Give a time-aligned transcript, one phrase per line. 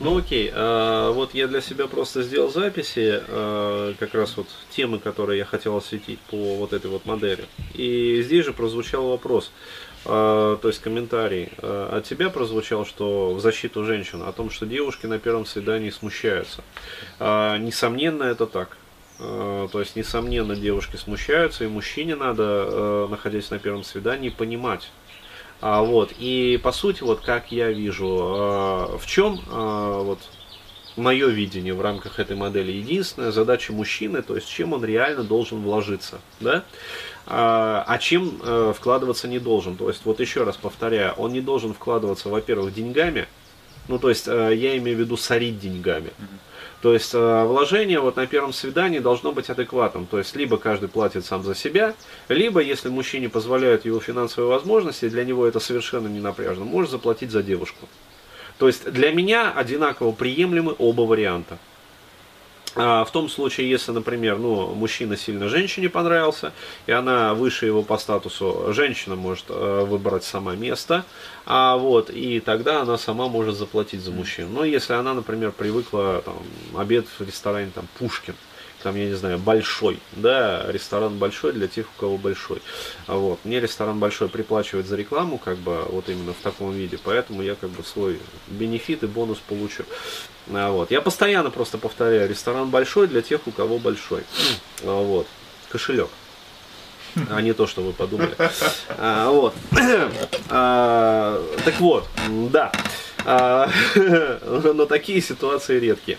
[0.00, 5.00] Ну окей, а, вот я для себя просто сделал записи, а, как раз вот темы,
[5.00, 7.44] которые я хотел осветить по вот этой вот модели.
[7.74, 9.50] И здесь же прозвучал вопрос,
[10.04, 15.06] а, то есть комментарий от тебя прозвучал, что в защиту женщин, о том, что девушки
[15.06, 16.62] на первом свидании смущаются.
[17.18, 18.76] Несомненно, это так.
[19.18, 24.92] То есть, несомненно, девушки смущаются, и мужчине надо, находясь на первом свидании, понимать.
[25.60, 30.18] А, вот, и по сути, вот как я вижу, а, в чем а, вот
[30.98, 32.72] мое видение в рамках этой модели.
[32.72, 36.64] Единственная задача мужчины, то есть чем он реально должен вложиться, да?
[37.26, 39.76] А, а чем э, вкладываться не должен.
[39.76, 43.28] То есть, вот еще раз повторяю, он не должен вкладываться, во-первых, деньгами,
[43.88, 46.10] ну, то есть, э, я имею в виду сорить деньгами.
[46.80, 50.06] То есть э, вложение вот на первом свидании должно быть адекватным.
[50.06, 51.94] То есть либо каждый платит сам за себя,
[52.28, 57.32] либо если мужчине позволяют его финансовые возможности, для него это совершенно не напряжно, может заплатить
[57.32, 57.88] за девушку.
[58.58, 61.58] То есть для меня одинаково приемлемы оба варианта.
[62.78, 66.52] А в том случае, если, например, ну, мужчина сильно женщине понравился,
[66.86, 71.04] и она выше его по статусу, женщина может э, выбрать сама место,
[71.44, 74.50] а вот, и тогда она сама может заплатить за мужчину.
[74.50, 76.36] Но если она, например, привыкла там,
[76.76, 78.34] обед в ресторане там, Пушкин,
[78.82, 82.62] там, я не знаю, большой, да, ресторан большой для тех, у кого большой.
[83.06, 83.40] А Вот.
[83.44, 87.54] Мне ресторан большой приплачивает за рекламу, как бы, вот именно в таком виде, поэтому я
[87.54, 89.84] как бы свой бенефит и бонус получу.
[90.52, 90.90] А Вот.
[90.90, 94.22] Я постоянно просто повторяю, ресторан большой для тех, у кого большой.
[94.84, 95.26] А Вот.
[95.70, 96.08] Кошелек.
[97.30, 98.34] А не то, что вы подумали.
[98.90, 99.54] А, вот.
[100.50, 102.06] А, так вот,
[102.50, 102.72] да.
[103.24, 103.68] А,
[104.74, 106.16] но такие ситуации редкие.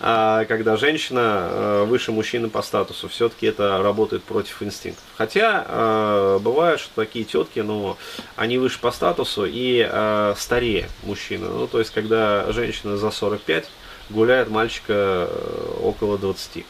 [0.00, 5.04] А, когда женщина а, выше мужчины по статусу, все-таки это работает против инстинктов.
[5.16, 7.96] Хотя а, бывает, что такие тетки, ну,
[8.36, 11.48] они выше по статусу и а, старее мужчины.
[11.48, 13.68] Ну, то есть, когда женщина за 45
[14.10, 14.92] гуляет мальчика
[15.28, 16.64] э, около 20.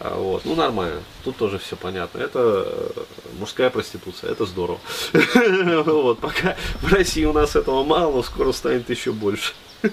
[0.00, 0.44] А, Вот.
[0.44, 1.02] Ну, нормально.
[1.24, 2.18] Тут тоже все понятно.
[2.18, 2.90] Это э,
[3.38, 4.32] мужская проституция.
[4.32, 4.80] Это здорово.
[5.84, 6.20] Вот.
[6.20, 9.52] Пока в России у нас этого мало, скоро станет еще больше.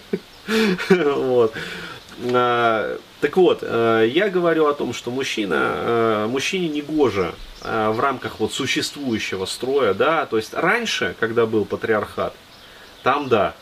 [0.90, 1.54] Вот.
[2.34, 7.34] А, Так вот, э, я говорю о том, что мужчина, э, мужчине не гоже
[7.64, 12.34] э, в рамках вот существующего строя, да, то есть раньше, когда был патриархат,
[13.04, 13.56] там да,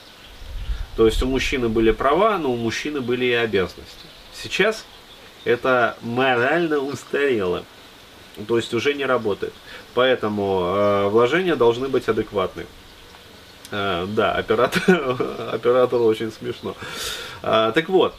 [0.97, 4.05] то есть у мужчины были права, но у мужчины были и обязанности.
[4.33, 4.85] Сейчас
[5.45, 7.63] это морально устарело.
[8.47, 9.53] То есть уже не работает.
[9.93, 12.65] Поэтому э, вложения должны быть адекватны.
[13.77, 14.83] Э, да, оператор,
[15.53, 16.75] оператору очень смешно.
[17.43, 18.15] А, так вот.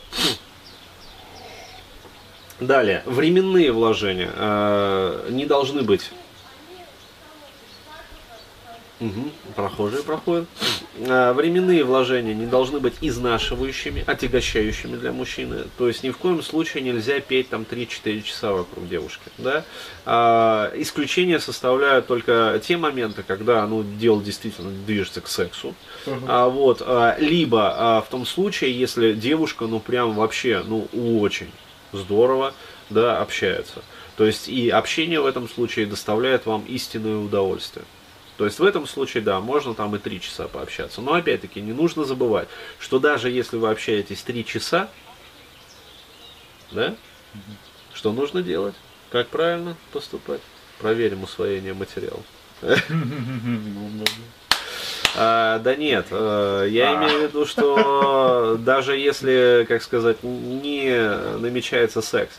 [2.61, 6.11] Далее, временные вложения э, не должны быть
[8.99, 10.49] Угу, прохожие проходят.
[11.09, 15.65] А, временные вложения не должны быть изнашивающими, отягощающими для мужчины.
[15.79, 19.31] То есть ни в коем случае нельзя петь там 3-4 часа вокруг девушки.
[19.39, 19.65] Да?
[20.05, 25.75] А, исключения составляют только те моменты, когда ну, дело действительно движется к сексу.
[26.27, 30.89] А, вот, а, либо а, в том случае, если девушка ну прям вообще ну
[31.21, 31.51] очень
[31.93, 32.55] здорово
[32.91, 33.83] да, общается.
[34.17, 37.85] То есть и общение в этом случае доставляет вам истинное удовольствие.
[38.37, 41.01] То есть в этом случае, да, можно там и три часа пообщаться.
[41.01, 42.49] Но опять-таки не нужно забывать,
[42.79, 44.89] что даже если вы общаетесь три часа,
[46.71, 46.95] да,
[47.95, 48.75] что нужно делать?
[49.11, 50.41] Как правильно поступать?
[50.79, 52.23] Проверим усвоение материала.
[55.19, 60.91] А, да нет, э, я имею в виду, что даже если, как сказать, не
[61.39, 62.39] намечается секс,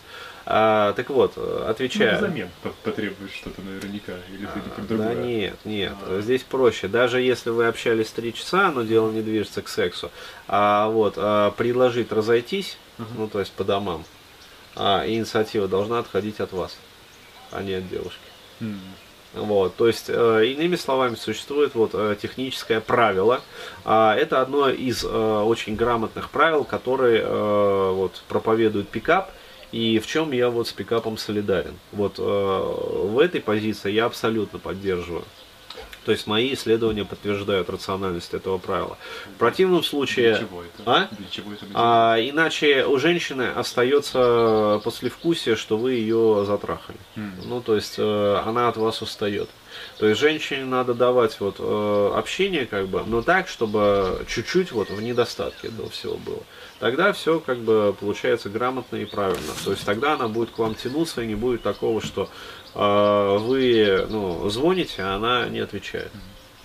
[0.49, 2.17] а, так вот, Ну, отвечаю.
[2.17, 5.15] взамен по- потребуешь что-то наверняка, или ты А, как Да другое.
[5.15, 6.21] нет, нет, А.
[6.21, 6.87] здесь проще.
[6.87, 10.09] Даже если вы общались три часа, но дело не движется к сексу,
[10.47, 12.77] а вот а, предложить разойтись,
[13.17, 14.05] ну то есть по домам,
[14.75, 16.77] а, инициатива должна отходить от вас,
[17.51, 18.19] а не от девушки.
[18.61, 18.79] М.
[19.33, 23.41] Вот, то есть, э, иными словами, существует вот э, техническое правило.
[23.85, 29.29] А, это одно из э, очень грамотных правил, которые э, вот проповедует пикап.
[29.71, 31.73] И в чем я вот с пикапом солидарен.
[31.91, 35.25] Вот э, в этой позиции я абсолютно поддерживаю.
[36.07, 38.97] То есть мои исследования подтверждают рациональность этого правила.
[39.35, 40.29] В противном случае...
[40.29, 40.83] Для чего это?
[40.85, 41.07] А?
[41.11, 41.65] Для чего это?
[41.73, 46.97] А, иначе у женщины остается послевкусие, что вы ее затрахали.
[47.17, 47.33] М.
[47.43, 49.49] Ну, то есть э, она от вас устает.
[49.97, 54.89] То есть женщине надо давать вот э, общение, как бы, но так, чтобы чуть-чуть вот
[54.89, 56.43] в недостатке этого всего было.
[56.79, 59.53] Тогда все как бы получается грамотно и правильно.
[59.63, 62.29] То есть тогда она будет к вам тянуться и не будет такого, что
[62.75, 66.11] э, вы ну, звоните, а она не отвечает.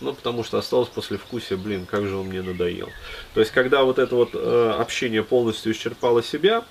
[0.02, 2.88] Ну, потому что осталось после вкусия, блин, как же он мне надоел.
[3.34, 6.64] То есть, когда вот это вот э, общение полностью исчерпало себя,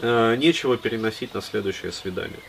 [0.00, 2.40] э, нечего переносить на следующее свидание.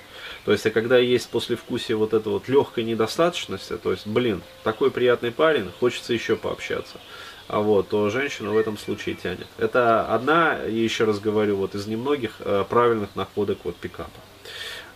[0.45, 4.92] То есть, а когда есть послевкусие вот эта вот легкой недостаточности, то есть, блин, такой
[4.92, 7.00] приятный парень, хочется еще пообщаться,
[7.47, 9.47] а вот, то женщина в этом случае тянет.
[9.57, 14.19] Это одна, еще раз говорю, вот из немногих э, правильных находок вот пикапа.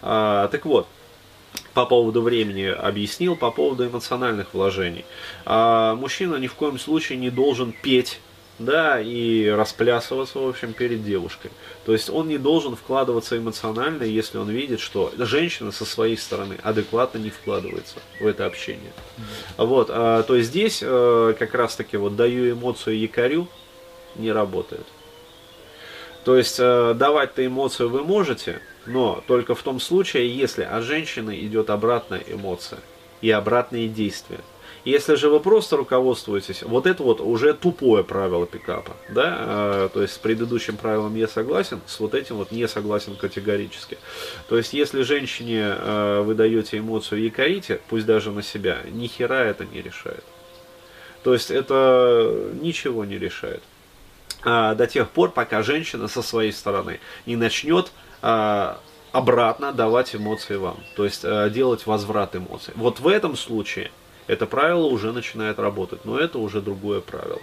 [0.03, 0.87] А, так вот,
[1.73, 5.05] по поводу времени объяснил, по поводу эмоциональных вложений.
[5.45, 8.19] А, мужчина ни в коем случае не должен петь
[8.59, 11.51] да, и расплясываться, в общем, перед девушкой.
[11.85, 16.57] То есть он не должен вкладываться эмоционально, если он видит, что женщина со своей стороны
[16.61, 18.91] адекватно не вкладывается в это общение.
[18.91, 19.65] Mm-hmm.
[19.65, 23.47] Вот, а, то есть здесь а, как раз-таки вот даю эмоцию якорю
[24.15, 24.85] не работает.
[26.25, 31.39] То есть а, давать-то эмоцию вы можете, но только в том случае, если от женщины
[31.39, 32.79] идет обратная эмоция
[33.21, 34.39] и обратные действия.
[34.85, 40.01] Если же вы просто руководствуетесь, вот это вот уже тупое правило пикапа, да, а, то
[40.01, 43.97] есть с предыдущим правилом я согласен, с вот этим вот не согласен категорически.
[44.47, 49.07] То есть если женщине а, вы даете эмоцию и корите, пусть даже на себя, ни
[49.07, 50.23] хера это не решает.
[51.23, 53.61] То есть это ничего не решает.
[54.43, 57.91] А, до тех пор, пока женщина со своей стороны не начнет
[58.21, 58.79] а,
[59.11, 62.73] обратно давать эмоции вам, то есть а, делать возврат эмоций.
[62.77, 63.91] Вот в этом случае
[64.29, 67.41] это правило уже начинает работать, но это уже другое правило.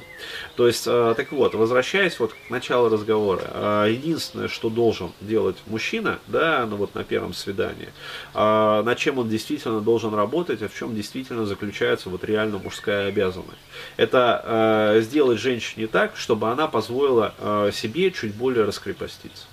[0.55, 5.56] То есть, э, так вот, возвращаясь вот к началу разговора, э, единственное, что должен делать
[5.67, 7.88] мужчина, да, ну вот на первом свидании,
[8.35, 13.09] э, над чем он действительно должен работать, а в чем действительно заключается вот реально мужская
[13.09, 13.59] обязанность,
[13.97, 17.35] это сделать женщине так, чтобы она позволила
[17.73, 19.47] себе чуть более раскрепоститься.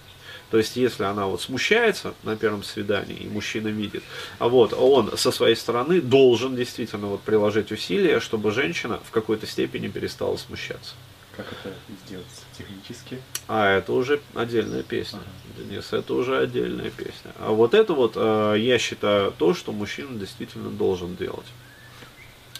[0.53, 4.03] То есть, если она вот смущается на первом свидании, и мужчина видит,
[4.37, 9.47] а вот он со своей стороны должен действительно вот приложить усилия, чтобы женщина в какой-то
[9.47, 10.93] степени перестала смущаться.
[11.35, 11.73] Как это
[12.05, 13.19] сделать технически?
[13.47, 15.21] А это уже отдельная песня.
[15.23, 15.63] Ага.
[15.63, 17.31] Денис, это уже отдельная песня.
[17.39, 21.47] А вот это вот, э, я считаю, то, что мужчина действительно должен делать.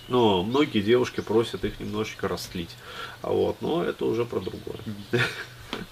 [0.07, 2.72] Но многие девушки просят их немножечко растлить.
[3.22, 4.80] А вот, но это уже про другое.